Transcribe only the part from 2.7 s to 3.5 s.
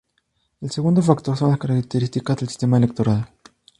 electoral.